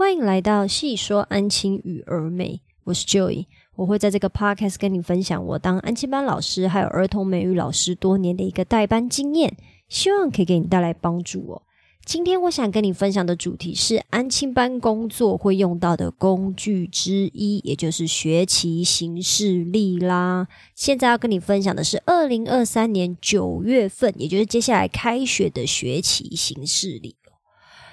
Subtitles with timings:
[0.00, 3.44] 欢迎来到细说安亲与儿美，我是 Joy，
[3.76, 9.58] 我会在这个 podcast 跟你分享我当安亲班老师还有儿童美语老师多年的一个代班经验，
[9.90, 11.62] 希望可以给你带来帮助哦。
[12.02, 20.48] 今天我想跟你分享的主题是安亲班工作会用到的工具之一，也就是学期行事历啦。
[20.74, 27.16] 现在要跟你分享的是二零二三年九月份，也就是接下来开学的学期行事历。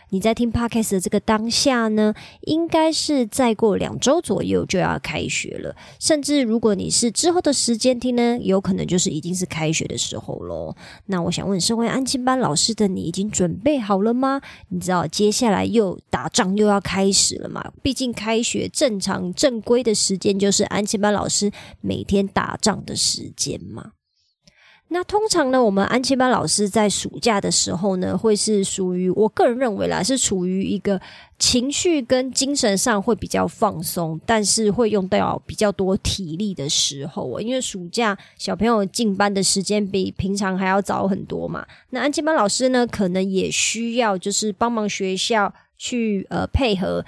[0.10, 5.75] 你在听 podcast 的这个当下呢，应该是再过两周左右就要开学了。
[6.00, 10.75] 甚至如果你是之后的时间听呢，有可能就是已经是开学的时候喽。
[11.07, 14.42] 那我想问，身为安亲班老师的你，已经准备好了吗？
[14.70, 17.71] 你知道接下来又打仗又要开始了嘛？
[17.82, 21.51] 毕竟开学正常正规的时间就是安亲班老师
[21.82, 23.92] 每天打仗的时间嘛。
[24.89, 31.00] 那通常呢，我们安亲班老师在暑假的时候呢，会是属于我个人认为啦，是处于一个
[31.37, 41.66] 情绪跟精神上会比较放松，但是会用到比较多体力的时候因为暑假小朋友进班的时间比平常还要早很多嘛。
[41.90, 47.03] 那安亲班老师呢，可能也需要就是帮忙学校去呃配合。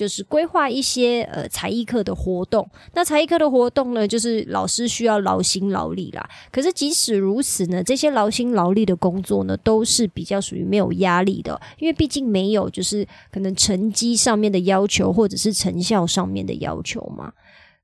[0.00, 6.26] 就是规划一些呃才艺课的活动，那才艺课的活动呢，就是老师需要劳心劳力啦。
[6.50, 17.34] 可是即使如此呢，这些劳心劳力的工作呢，都是比较属于没有压力的，因为毕竟没有就是可能成绩上面的要求，或者是成效上面的要求嘛。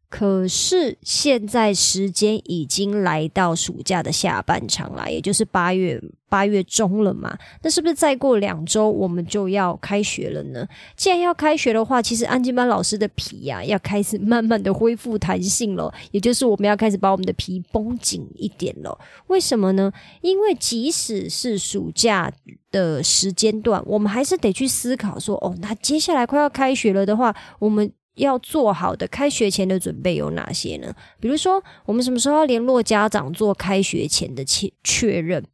[0.09, 7.37] 可是现在时间已经来到暑假的下半场了，也就是八月八月中了嘛。
[7.63, 10.67] 那是不是再过两周我们就要开学了呢？
[10.97, 18.99] 既然要开学的话，其实安静班老师的皮呀要开始慢慢的恢复弹性了，也就是我们要开始把我们的皮绷紧一点了。
[19.27, 19.93] 为什么呢？
[20.23, 22.33] 因为即使是暑假
[22.71, 27.93] 的时间段，我们还是得去思考说，哦，那接下来快要开学了的话，我们。
[28.17, 30.95] 要做好的开学前的准备有哪些呢？
[31.19, 35.45] 比如说，我们什么时候要联络家长做开学前的确确认？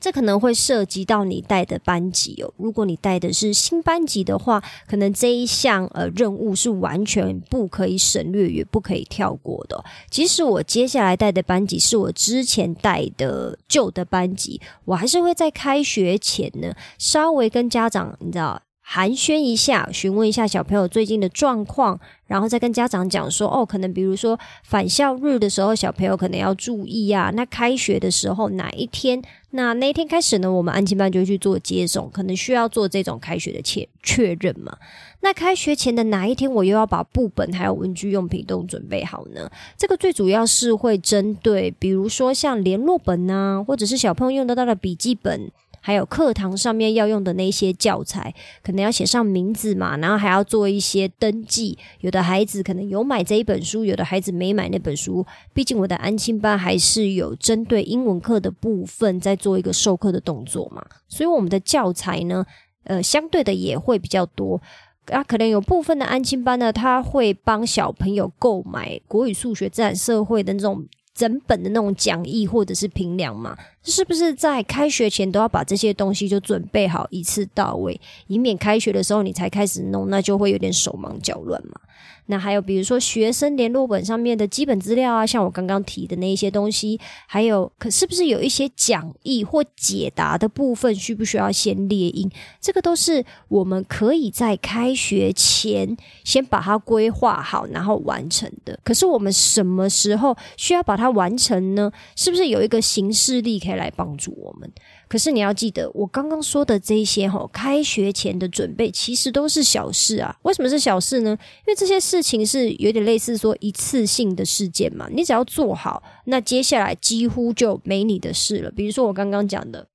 [0.00, 2.52] 这可能会涉及到你带的班级哦。
[2.56, 9.84] 如果你带的是新班级的话，可能这一项呃任务是完全不可以省略也不可以跳过的。
[10.10, 18.60] 即使我接下来带的班级是我之前带的旧的班级，我还是会在开学前呢稍微跟家长，你知道。
[18.94, 27.32] 寒暄一下，询问一下小朋友最近的状况，然后再跟家长讲说：哦，可能比如说返校日的时候，小朋友可能要注意啊。
[27.34, 29.22] 那开学的时候哪一天？
[29.52, 30.52] 那那一天开始呢？
[30.52, 34.76] 我们安亲班就去做接送，可能需要做这种开学的确确认嘛。
[35.20, 39.50] 那开学前的哪一天，我又要把部本还有文具用品都准备好呢？
[39.78, 45.50] 这个最主要是会针对，比如说像联络本啊，或者是小朋友用得到的笔记本。
[45.82, 48.32] 还有课堂上面要用的那些教材，
[48.62, 51.76] 可能要写上名字嘛，然后还要做一些登记。
[52.00, 55.26] 有的孩子可能有买这一本书，有的孩子没买那本书。
[55.52, 62.46] 毕竟我的安亲班还是有针对英文课的部分在做一个授课的动作嘛，所以我们的教材呢，
[62.84, 64.62] 呃，相对的也会比较多。
[65.06, 70.86] 啊，可能有部分的安亲班呢，他会帮小朋友购买国语、数学、自然、社会的那种。
[71.14, 73.54] 整本的那种讲义或者是评量嘛，
[73.90, 81.80] 是不是在开学前都要把这些东西就准备好一次到位，以免开学的时候你才开始弄，那就会有点手忙脚乱嘛。
[82.26, 92.30] 那还有比如说学生联络本上面的基本资料啊，像我刚刚提的那一些东西，还有可是不是有一些讲义或解答的部分，需不需要先列印？
[92.60, 98.78] 这个都是我们可以在开学前先把它规划好，然后完成的。
[98.84, 101.90] 可是我们什么时候需要把它完成呢？
[102.14, 104.70] 是不是有一个形式力可来帮助我们？
[105.08, 110.36] 可是你要记得，我刚刚说的这些哈，开学前的准备其实都是小事啊。
[110.42, 111.30] 为什么是小事呢？
[111.66, 115.08] 因为这些事情是有点类似说一次性的事件嘛。
[115.10, 118.70] 你只要做好，那接下来几乎就没你的事了。
[118.70, 119.86] 比如说我刚刚讲的，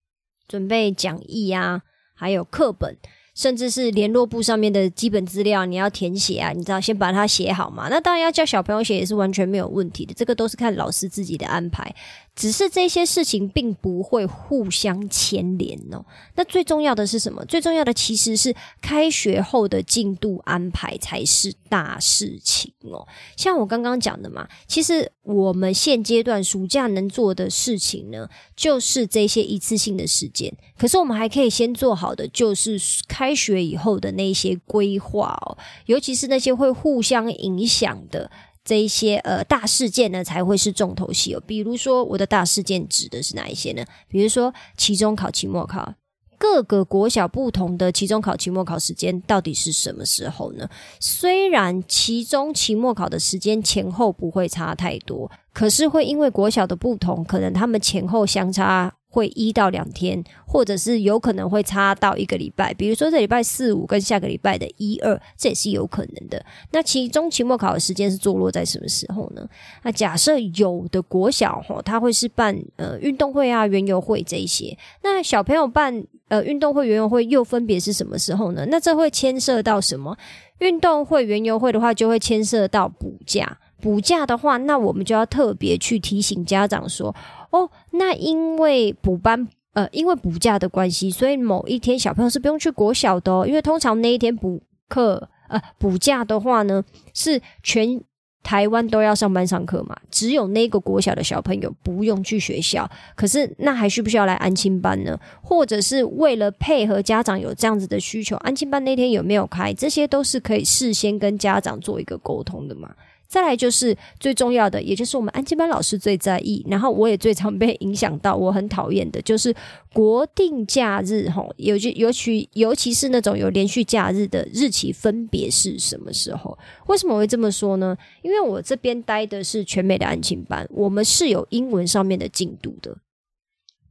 [0.47, 1.81] 准备讲义啊，
[2.13, 2.97] 还有课本。
[3.35, 7.87] 甚至是联络簿上面的基本资料，你要填写啊，你知道，先把它写好嘛。
[7.87, 11.93] 那当然要叫小朋友写也是完全没有问题的，这个都是看老师自己的安排。
[12.37, 16.05] 只是这些事情并不会互相牵连哦。
[16.35, 17.43] 那最重要的是什么？
[17.45, 23.07] 最重要的其实是开学后的进度安排才是大事情哦。
[23.35, 30.55] 像我刚刚讲的嘛，其实我们现阶段暑假能做的事情呢，就是这些一次性的事件。
[30.77, 35.57] 可是我们还可以先做好的，就是开学以后的那些规划哦，
[35.87, 38.29] 尤其是那些会互相影响的。
[38.67, 41.41] 这一些呃大事件呢，才会是重头戏哦。
[41.47, 43.85] 比如说，我的大事件指的是哪一些呢？
[44.09, 45.93] 比如说期中考、期末考、
[46.37, 50.69] 各个国小不同的期中考、期末考时间到底是什么时候呢？
[50.99, 58.93] 虽然期中、期末考的时间前后不会差太多，可是会因为国小的不同，可能他们前后相差。
[59.09, 62.73] 会一到两天，或者是有可能会差到一个礼拜。
[62.73, 66.45] 比如说这礼拜四五跟下个礼拜的一二，这也是有可能的。
[66.71, 69.47] 那其中、期末考的时间是坐落在什么时候呢？
[69.83, 74.77] 那假设有的国小吼，他会是办呃运动会啊、园游会这一些。
[75.01, 78.65] 那小朋友办呃运动会、园游会又分别是什么时候呢？
[78.69, 80.17] 那这会牵涉到什么？
[80.59, 83.57] 运动会、园游会的话，就会牵涉到补假。
[83.79, 87.15] 补假的话，那我们就要特别去提醒家长说。
[87.49, 93.47] 哦，那因为补班呃，因为补假的关系，所以某一天小朋友是不用去国小的。
[93.47, 96.83] 因为通常那一天补课呃补假的话呢，
[97.13, 98.01] 是全
[98.43, 102.89] 台湾都要上班上课嘛，只有那个国小的小朋友不用去学校。
[103.15, 105.19] 可是那还需不需要来安亲班呢？
[105.41, 109.73] 或者是为了配合家长有这样子的需求，安亲班那天有没有开？
[109.73, 112.95] 这些都是可以事先跟家长做一个沟通的嘛。
[113.27, 119.53] 再来就是最重要的，也就是我们安吉班老师最在意，然后我也最常被影响到，我很讨厌的，就是
[119.93, 126.57] 国定假日吼，尤其尤其尤其是那种有连续假日的日期分别是什么时候？
[126.87, 127.97] 为什么会这么说呢？
[128.21, 132.97] 因为我这边待的是全美的安庆班，我们是有英文上面的进度的，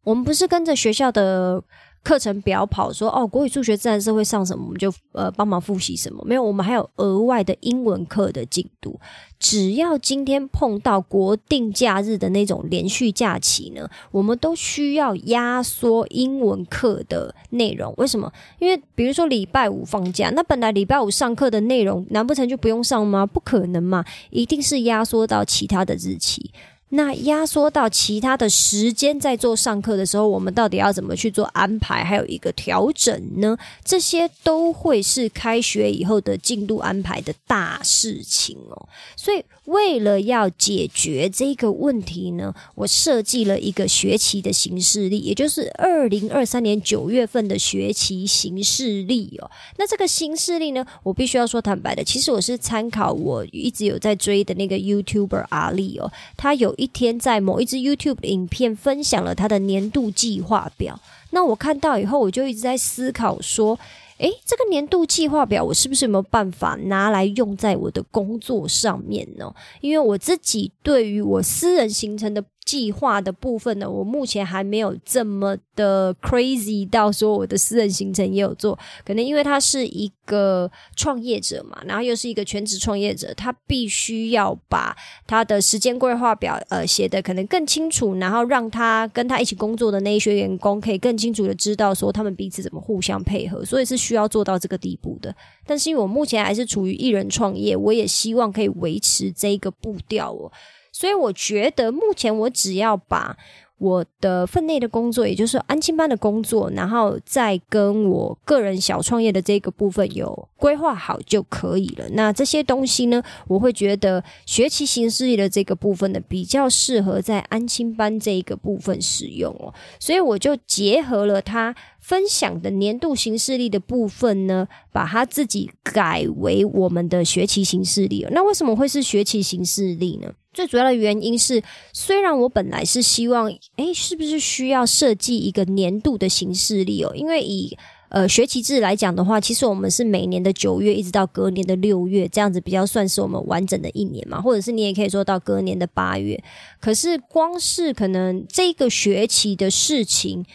[0.03, 1.63] 我们不是跟着学校的。
[2.07, 6.23] 课程表跑说哦，国语、数学、自然、社会上什么，我们就呃帮忙复习什么。
[6.25, 9.01] 没有，我们还有额外的英文课的进度。
[9.41, 17.93] 只要今天碰到国定假日的那种连续假期呢，我们都需要压缩英文课的内容。
[17.97, 18.33] 为什么？
[18.61, 23.27] 因为比如说礼拜五放假，那本来礼拜五上课的内容，难不成就不用上吗？
[23.27, 26.53] 不可能嘛，一定是压缩到其他的日期。
[26.91, 32.05] 那压缩到其他的时间，在做上课的时候，我们到底要怎么去做安排？
[32.05, 33.59] 还有一个调整呢？
[33.85, 38.89] 这些都会是开学以后的进度安排的大事情哦。
[39.17, 49.51] 所以，为了要解决这个问题呢，我设计了一个学期的形式历，也就是二零二三年九月份的学期形式历哦。
[49.77, 56.76] 那这个形式历呢，我必须要说坦白的，其实我是参考我一直有在追的那个 YouTuber 阿丽哦，他有。
[56.77, 61.01] 一天在某一支 YouTube 影片分享了他的年度计划表，
[61.31, 63.79] 那我看到以后，我就一直在思考说，
[64.19, 69.55] 诶，这个年度计划表我是不是有没有办法拿来用在我的工作上面呢？
[69.81, 72.45] 因为我自己对于我私人形成的。
[72.67, 84.97] 计划的部分呢，我目前还没有这么的 crazy 到说我的私人行程也有做，可能因为他是一个创业者嘛，然后又是一个全职创业者，他必须要把
[85.29, 95.33] 他的时间规划表呃写的可能更清楚，然后让他跟他一起工作的那一些员工可以更清楚的知道说他们彼此怎么互相配合，所以是需要做到这个地步的。
[95.65, 100.51] 但是因为我目前还是处于一人创业，我也希望可以维持这个步调哦。
[100.99, 103.37] 所以我觉得，目前我只要把。
[103.79, 112.07] 我的分内的工作，也就是安亲班的工作，然后再跟我个人小创业的这个部分有规划好就可以了。
[112.13, 119.75] 那这些东西呢，我会觉得学习形式的这个部分呢，比较适合在安亲班这一个部分使用哦。
[120.01, 121.77] 所以我就结合了它
[122.07, 128.25] 分享的年度形式力的部分呢，把它自己改为我们的学期形式力。
[128.31, 130.33] 那为什么会是学期形式力呢？
[130.53, 131.61] 最主要的原因是，
[131.93, 137.11] 虽然我本来是希望，诶，是不是需要设计一个年度的形式力哦？
[137.13, 137.77] 因为以
[138.11, 146.41] 呃学期制来讲的话，其实我们是每年的九月一直到隔年的六月，这样子比较算是我们完整的一年嘛，或者是你也可以说到隔年的八月。
[146.81, 150.47] 可是光是可能这个学期的事情，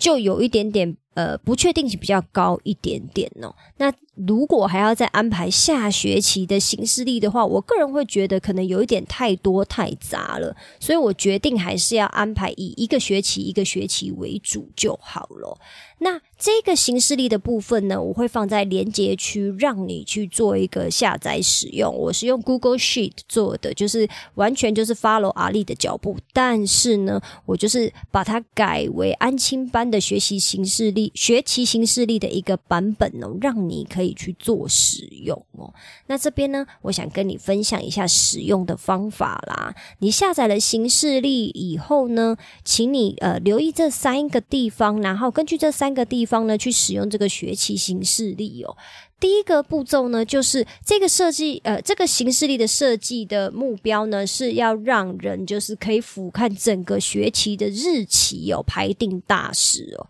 [0.00, 3.54] 就有一点点呃不确定性比较高一点点哦。
[3.78, 15.58] 那如果还要再安排下学期的形式力的话，我个人会觉得可能有一点太多太杂了，所以我决定还是要安排以一个学期一个学期为主就好了。
[16.02, 21.94] 那这个形式力的部分呢，我会放在连接区，让你去做一个下载使用。
[21.94, 35.72] 我是用 Google Sheet 做的，就是完全就是 follow 阿丽的脚步，但是呢，我就是把它改为安亲班的学习形式力、学习形式力的一个版本哦，让你可以去做使用哦。
[36.06, 39.74] 那这边呢，我想跟你分享一下使用的方法啦。
[39.98, 45.90] 你下载了形式力以后呢，请你呃留意这三个地方，然后根据这三。
[45.90, 48.76] 个地方呢，去使用这个学期形式力哦。
[49.18, 60.06] 第一个步骤呢，就是这个设计，呃，这个形式力的设计的目标呢，是要让人就是可以俯瞰整个学期的日期哦，排定大事哦。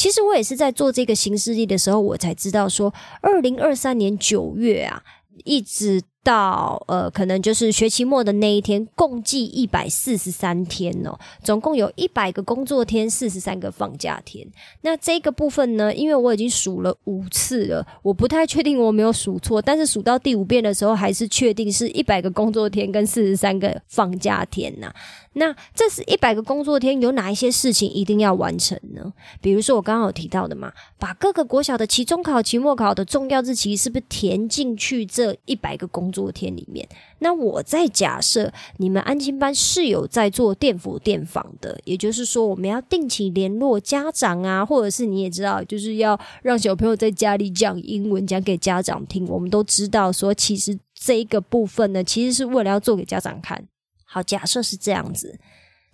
[0.00, 2.90] 其实我也是在做这个行事历的时候，我才知道说，
[3.20, 5.02] 二零二三年九月啊，
[5.44, 6.00] 一直。
[6.22, 14.46] 到呃，可能就是学期末的那一天，共计一百四十三天哦，总共有一百个工作天，四十三个放假天。
[14.82, 24.92] 那这个部分呢，因为我已经数了五次了，我不太确定我没有数错，但是数到第五遍的时候，还是确定是一百个工作天跟四十三个放假天呐。
[25.34, 29.12] 那这是一百个工作天，有哪一些事情一定要完成呢？
[29.40, 36.88] 比如说我刚刚有提到的嘛，把各个国小的期中考、期末考的重要日期是不是填进去这一百个工作天里面？
[37.18, 49.26] 那我在假设你们安亲班是有在做电辅电访的，也就是说我们要定期联络家长啊，或者是你也知道，就是要让小朋友在家里讲英文讲给家长听。
[49.28, 53.66] 我们都知道说，其实这一个部分呢，其实是为了要做给家长看。
[54.04, 55.38] 好，假设是这样子，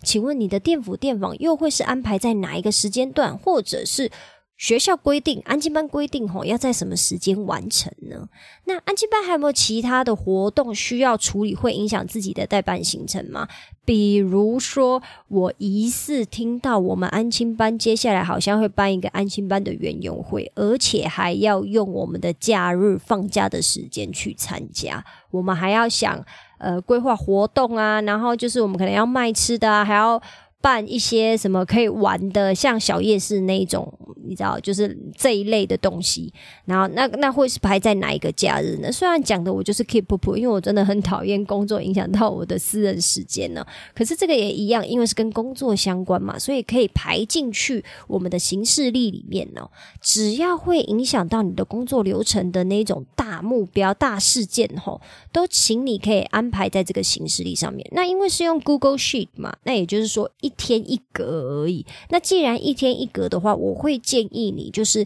[0.03, 4.09] 请问你的电辅电访又会是安排在哪一个时间段，或者是
[4.57, 8.27] 学校规定安静班规定吼要在什么时间完成呢？
[8.65, 13.47] 那安静班还有没有其他的活动需要处理，会影响自己的代办行程吗？
[13.85, 26.25] 比如说，我疑似听到我们安亲班接下来好像会办一个安亲班的园游会，而且还要用我们的假日放假的时间去参加，我们还要想。
[26.59, 30.19] 呃，规划活动啊，然后就是我们可能要卖吃的啊，还要。
[30.59, 33.93] 办一些什么可以玩的，像小夜市那一种，
[34.27, 36.33] 你知道，就是这一类的东西。
[36.65, 38.91] 然后那那会是排在哪一个假日呢？
[38.91, 43.65] 虽然讲的我就是 keep up，因为我真的很讨厌工作影响到我的私人时间呢。
[43.93, 49.69] 可是这个也一样，因为是跟工作相关嘛，所以可以排进去我们的行事历里面呢。
[50.01, 54.99] 只要会影响到你的工作流程的那种大目标、大事件吼，
[55.31, 57.87] 都请你可以安排在这个行事历上面。
[57.91, 60.29] 那因为是用 Google Sheet 嘛，那也就是说。
[60.47, 61.85] 一天一格而已。
[62.09, 65.05] 那既然一天一格的话，我会建议你就是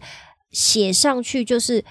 [0.52, 1.84] 写上去，就是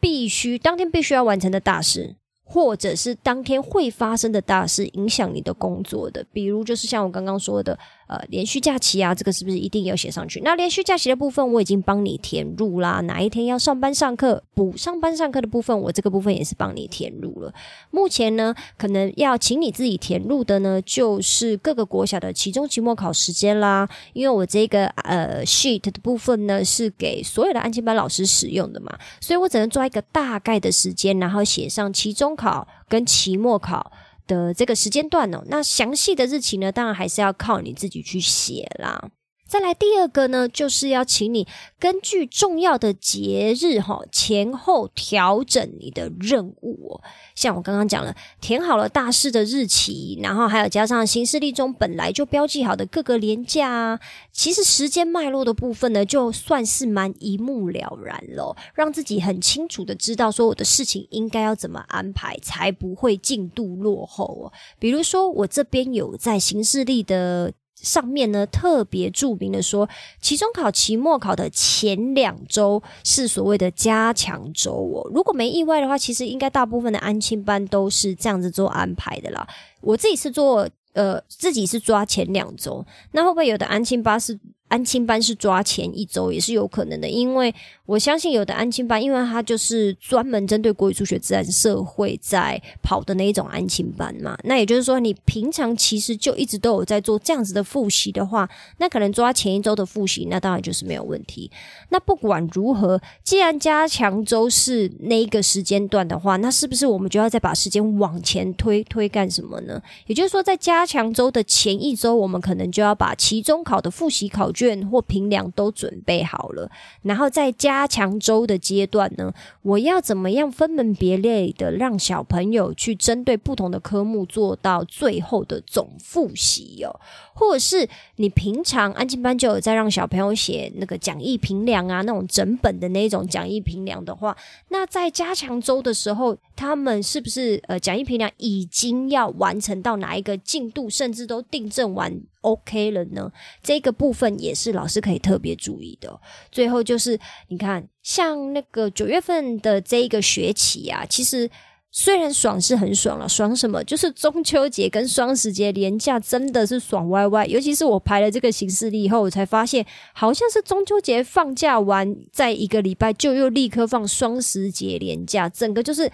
[0.00, 6.26] 必须当天必须要完成的大事，或者是当天会发生的大事，影响你的工作的。
[6.32, 7.78] 比如就是像我刚刚说的。
[8.10, 10.40] 呃，连续假期啊，这个是不是一定要写上去？
[10.40, 13.00] 那连续假期的部分我已经帮你填入啦。
[13.02, 17.54] 哪一天要上班上课，补上班上课的部分，我这个部分也是帮你填入了。
[17.92, 23.88] 目前呢，可能要请你自己填入的呢，就是各个国小的期中、期末考时间啦。
[24.12, 33.92] 因为我这个呃 sheet 的部分呢，是给所有的安亲班老师使用的嘛，所以我只能抓一个大概的时间，然后写上期中考跟期末考。
[34.30, 39.10] 的这个时间段哦，那详细的日期呢，当然还是要靠你自己去写啦。
[39.50, 41.44] 再来第二个呢，就是要请你
[41.76, 47.00] 根据重要的节日哈前后调整你的任务。
[47.34, 64.52] 像我刚刚讲了，填好了大事的日期，然后还有加上行事历中本来就标记好的各个年假啊，其实时间脉络的部分呢，就算是蛮一目了然了，让自己很清楚的知道说我的事情应该要怎么安排，才不会进度落后哦。
[64.78, 67.52] 比如说我这边有在行事历的。
[67.82, 69.88] 上面呢特别注明的说，
[70.20, 75.10] 期中考、期末考的前两周是所谓的加强周哦。
[75.14, 79.46] 如果没意外的话，其实应该大部分的安亲班都是这样子做安排的啦。
[79.80, 84.38] 我自己是做，呃，自己是抓前两周，那会不会有的安亲班是？
[84.70, 87.52] 安亲班是抓前一周也是有可能的，因为
[87.86, 94.38] 我相信有的安亲班，因为它就是专门针对国语、数学、自然、社会在跑的那一种安亲班嘛。
[94.44, 98.48] 那也就是说，你平常其实就一直都有在做这样子的复习的话，
[98.78, 101.50] 那可能抓前一周的复习，那当然就是没有问题。
[101.88, 109.82] 那不管如何，既然加强周是那一个时间段的话，那是不是我们就要再把时间往前推推干什么呢？
[110.06, 114.52] 也就是说，在加强周的前一周，我们可能就要把期中考的复习考。
[114.60, 127.00] 卷或平量都准备好了，然后在加强周的阶段呢，我要怎么样分门别类的让小朋友去针对不同的科目做到最后的总复习哦？
[127.32, 134.36] 或者是你平常安静班就有在让小朋友写那个讲义评量啊，那种整本的那种讲义评量的话，
[134.68, 146.20] 那在加强周的时候，他们是不是呃讲义评量已经要完成到哪一个进度，甚至都订正完？OK 了呢，这个部分也是老师可以特别注意的。
[146.52, 151.48] 最后就是，你看，像那个九月份的这一个学期啊，其实
[151.90, 153.82] 虽然爽是很爽了，爽什么？
[153.84, 157.46] 就是中秋节跟双十节连假真的是爽歪歪。
[157.46, 166.12] 尤其是我排了这个行事历以后，我才发现，好像是中秋节放假完，在一个礼拜就又立刻放双十节连假，整个就是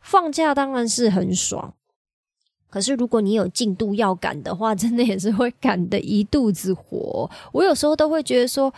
[0.00, 1.74] 放假当然是很爽。
[2.70, 7.30] 可是，如果你有进度要赶的话， 真的也是会赶的一肚子火。
[7.52, 8.70] 我有时候都会觉得说，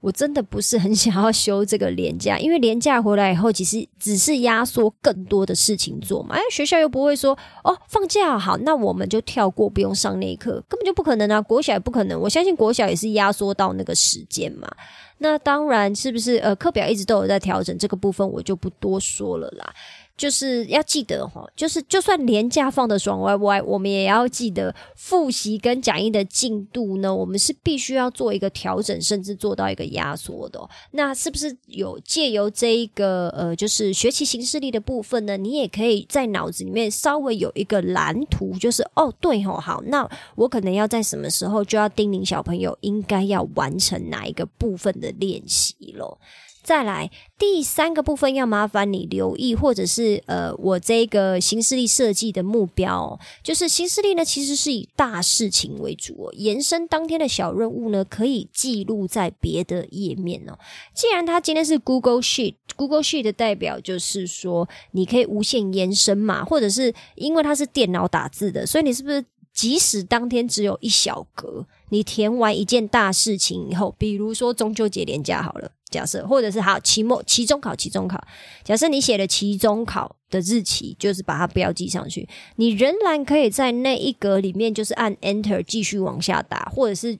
[0.00, 6.34] 我真的不是很想要休这个年假，因为年假回来以后，其实只是压缩更多的事情做嘛。
[6.34, 7.32] 哎，学校又不会说
[7.64, 11.40] 哦，放假好，那我们就跳过，不用上那一课，根本就不可能啊。
[11.40, 14.68] 国小也不可能，我相信国小也是压缩到那个时间嘛。
[15.16, 19.74] 那当然是不是呃，课表一直都有在调整，这个部分我就不多说了啦。
[20.20, 27.14] 就是要记得哈，就是就算年假放的爽歪歪，我们也要记得复习跟讲义的进度呢。
[27.14, 30.60] 我们是必须要做一个调整，甚至做到一个压缩的。
[30.90, 35.38] 那是不是有借由这一个呃，就是学习形式力的部分呢？
[35.38, 46.18] 你也可以在脑子里面稍微有一个蓝图，就是哦，对哦，好，那我可能要在什么时候就要叮咛小朋友应该要完成哪一个部分的练习咯。
[46.62, 60.58] 再来第三个部分，要麻烦你留意，或者是呃，我这个新势力设计的目标，就是新势力呢，其实是以大事情为主哦，延伸当天的小任务呢，可以记录在别的页面哦。
[60.94, 75.72] 既然它今天是 Google Sheet，Google Sheet 的代表就是说，你可以无限延伸嘛，或者是因为它是电脑打字的，所以你是不是即使当天只有一小格，你填完一件大事情以后，比如说中秋节连假好了。
[75.90, 78.24] 假设，或者是好期末、期中考、期中考。
[78.62, 87.18] 假设你写了期中考的日期，就是把它标记上去，你仍然可以在那一格里面，就是按 Enter 继续往下打，或者是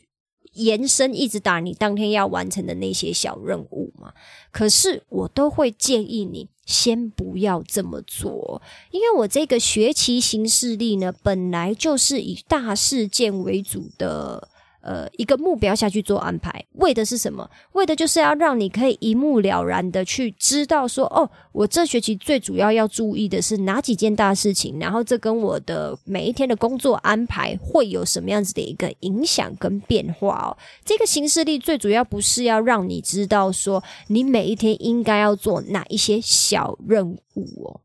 [0.52, 4.12] 延伸一直打你当天要完成的那些小任务嘛。
[4.52, 8.62] 可是我都会建议你先不要这么做，
[8.92, 14.48] 因为我这个学习形式力呢，本来就是以大事件为主的。
[14.82, 17.48] 呃，一个目标下去做安排，为的是什么？
[17.72, 30.56] 为的就是要让你可以一目了然的去知道说，哦，我这学期最主要要注意的是哪几件大事情，然后这跟我的每一天的工作安排会有什么样子的一个影响跟变化哦。
[30.84, 37.80] 这个形式力最主要不是要让你知道说，你每一天应该要做哪一些小任务哦。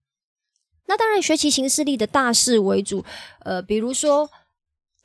[0.87, 3.03] 那当然，学习形式力的大事为主，
[3.39, 4.29] 呃，比如说。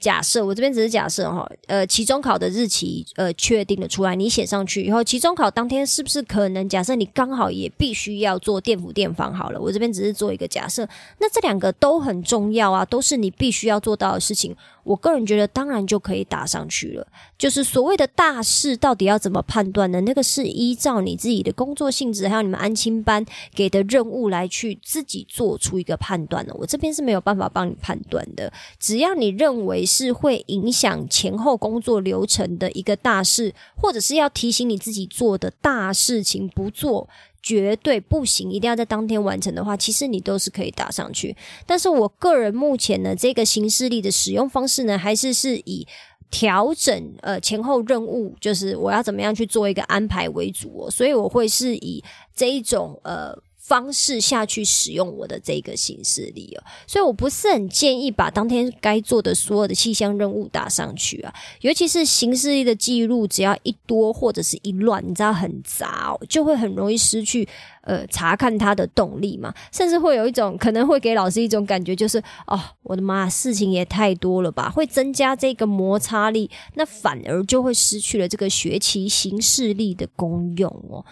[0.00, 6.66] 假设我这边只是假设哈，呃，期中考的日期呃确定了出来，你写上去以后，期中考当天是不是可能？
[6.66, 14.56] 假设你刚好也必须要做电辅电访好了，我这边只是做一个假设，那这两个都很重要啊，都是你必须要做到的事情。
[14.84, 17.06] 我个人觉得，当然就可以打上去了。
[17.38, 20.00] 就是所谓的大事，到底要怎么判断呢？
[20.02, 26.54] 那个是依照你自己的工作性质，还有你们安亲班给的任务来去自己做出一个判断的。
[26.54, 28.52] 我这边是没有办法帮你判断的。
[28.78, 37.08] 只要你认为是会影响前后工作流程的一个大事，或者是要提醒你自己做的大事情不做。
[37.42, 41.36] 绝对不行，一定要在当天完成的话，其实你都是可以打上去。
[41.66, 45.86] 但是我个人目前呢，这个形式力的使用方式呢，还是是以
[46.30, 50.90] 调整呃前后任务，就是我要怎么样去做一个安排为主哦。
[50.90, 52.02] 所以我会是以
[52.34, 53.36] 这一种呃。
[53.70, 67.48] 方式下去使用我的这个形式力哦，所以我不是很建议把当天该做的所有的气象任务打上去啊，尤其是形式力的记录，只要一多或者是一乱，你知道很杂哦，就会很容易失去
[67.82, 81.04] 呃查看它的动力嘛，甚至会有一种可能会给老师一种感觉，就是哦，我的妈，事情也太多了吧，会增加这个摩擦力，那反而就会失去了这个学习形式力的功用哦。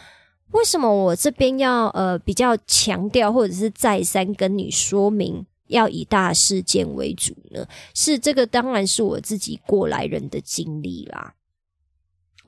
[0.52, 7.66] 为什么我这边要呃比较强调，或者是再三跟你说明，要以大事件为主呢？
[7.94, 11.34] 是这个，当然是我自己过来人的经历啦。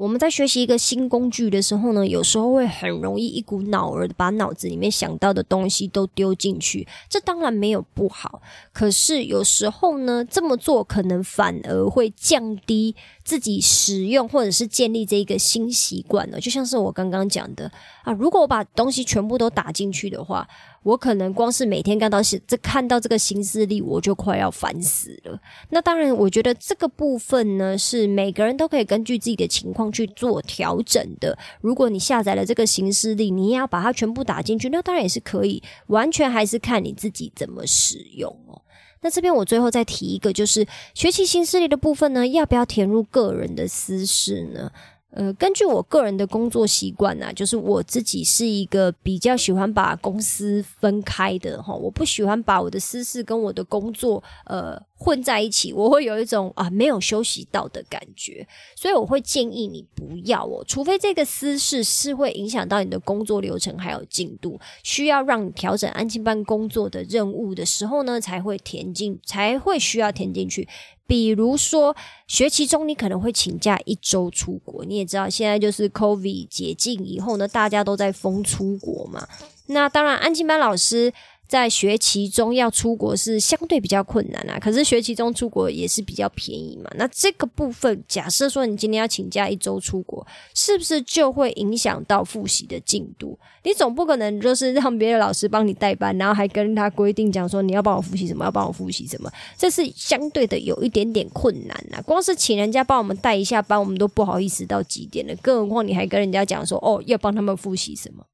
[0.01, 8.41] 我们在学习一个新工具的时候呢，有时候会很容易一股脑儿的把脑子里面想到的东西都丢进去，这当然没有不好。
[8.73, 16.41] 可是有时候呢，这么做可能反而会降低自己使用或者是建立这一个新习惯了。
[16.41, 17.71] 就像是我刚刚讲的
[18.03, 20.49] 啊，如果我把东西全部都打进去的话。
[20.83, 25.38] 我可能光是每天看到这看到这个新势力，我就快要烦死了。
[25.69, 31.37] 那当然，我觉得这个部分呢，是每个人都可以根据自己的情况去做调整的。
[31.61, 38.62] 如果你下载了这个新势力，你也要把它全部打进去，那当然也是可以，完全还是看你自己怎么使用哦。
[39.03, 44.71] 那这边我最后再提一个，就是学习新势力的部分呢，要不要填入个人的私事呢？
[45.12, 70.69] 呃，根据我个人的工作习惯呢，就是我自己是一个比较喜欢把公司分开的哈，我不喜欢把我的私事跟我的工作呃混在一起，我会有一种啊没有休息到的感觉，所以我会建议你不要哦，除非这个私事是会影响到你的工作流程还有进度，需要让你调整安静班工作的任务的时候呢，才会填进，才会需要填进去。
[71.07, 71.97] 比如说
[72.29, 79.27] 学期中你可能会请假一周出国，你也知道现在就是 COVID 解禁以后呢，大家都在封出国嘛，
[79.69, 81.11] 那当然安静班老师。
[81.51, 86.89] 在学期中要出国是相对比较困难啊，可是学期中出国也是比较便宜嘛。
[86.95, 93.37] 那这个部分，假设说你今天要请假一周出国，是不是就会影响到复习的进度？
[93.65, 102.01] 你总不可能就是让别的老师帮你代班，然后还跟他规定讲说你要帮我复习什么，要帮我复习什么，这是相对的有一点点困难啊。
[102.03, 108.25] 光是请人家帮我们带一下班，我们都不好意思到极点了，更何况你还跟人家讲说哦要帮他们复习什么。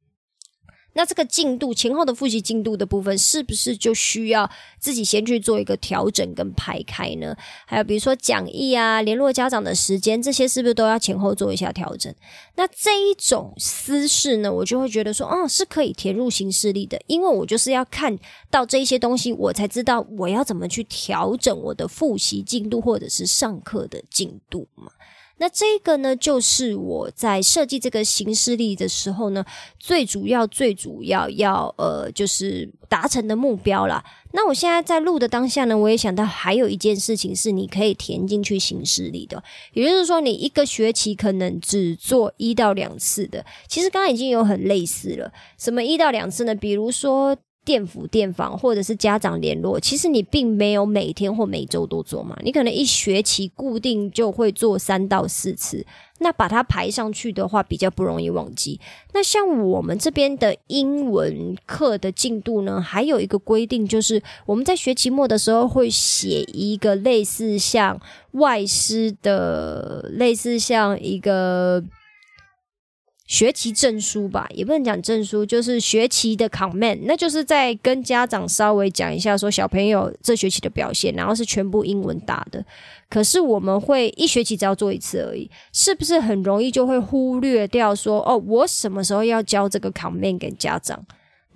[0.97, 7.37] 那这个进度前后的复习进度的部分，是不是就需要自己先去做一个调整跟排开呢？
[7.67, 12.13] 还有比如说讲义啊、联络家长的时间，这些是不是都要前后做一下调整？
[12.55, 18.19] 那这一种私事呢，我就会觉得说，哦，是可以填入行事历的，因为我就是要看
[18.51, 24.91] 到这些东西，我才知道我要怎么去调整我的复习进度或者是上课的进度嘛。
[25.39, 29.45] 那这个呢，就是我在设计这个形式力的时候呢，
[29.79, 34.03] 最主要、最主要要呃，就是达成的目标啦。
[34.33, 39.43] 那我现在在录的当下呢，我也想到还有一件事情是你可以填进去形式力的，
[39.75, 43.45] 也就是说，你一个学期可能只做一到两次的。
[43.69, 46.55] 其实刚刚已经有很类似了，什么一到两次呢？
[46.55, 47.37] 比如说。
[47.67, 55.85] 电辅电访或者是家长联络，其实你并没有每天或每周都做嘛，你可能一学期固定就会做三到四次，
[56.21, 58.81] 那把它排上去的话，比较不容易忘记。
[59.13, 68.01] 那像我们这边的英文课的进度呢，还有一个规定，就是我们在学期末的时候会写一个类似像
[68.33, 71.83] 外师的，类似像一个。
[73.27, 82.65] 学期证书吧，也不能讲证书，就是学期的 comment，那就是在跟家长稍微讲一下，说小朋友这学期的表现，然后是全部英文打的。
[83.09, 91.05] 可是我们会一学期只要做一次而已，是不是很容易就会忽略掉说，哦，我什么时候要交这个 comment 给家长？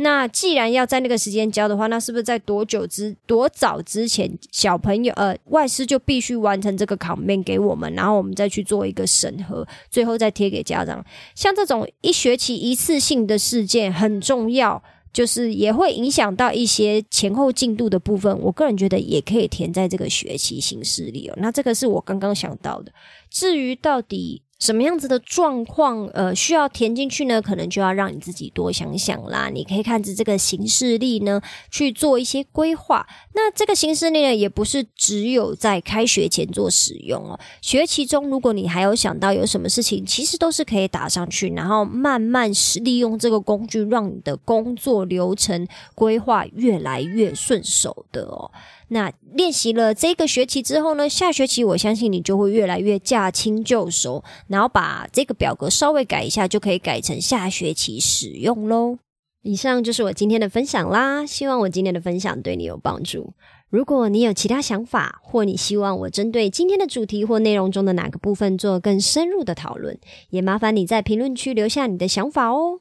[0.02, 11.04] 那既然要在那个时间交的话，那是不是在多久之多早之前，小朋友呃外师就必须完成这个考面给我们，然后我们再去做一个审核，最后再贴给家长。
[11.34, 14.82] 像这种一学期一次性的事件很重要，
[15.12, 18.34] 就是也会影响到一些前后进度的部分。
[18.40, 21.34] 我个人觉得也可以填在这个学期形式里哦。
[21.36, 22.90] 那这个是我刚刚想到的。
[23.28, 24.40] 至于到底。
[24.60, 27.40] 什么样子的状况，呃，需要填进去呢？
[27.40, 29.48] 可能就要让你自己多想想啦。
[29.48, 33.06] 你可以看着这个形式力呢，去做一些规划。
[33.32, 37.40] 那这个形式力呢，也不是只有在开学前做使用哦。
[37.62, 42.50] 学期中，如果你还有想到有什么事情，其实都是可以打上去，然后慢慢
[42.84, 48.50] 利用这个工具，让你的工作流程规划越来越顺手的哦。
[48.92, 58.98] 那练习了这个学期之后呢，下学期我相信你就会越来越驾轻就熟，然后把这个表格稍微改一下，就可以改成下学期使用喽。
[59.42, 63.32] 以上就是我今天的分享啦，希望我今天的分享对你有帮助。
[63.70, 69.96] 如果你有其他想法，或你希望我针对今天的主题或内容中的哪个部分做更深入的讨论，
[70.30, 72.80] 也麻烦你在评论区留下你的想法哦。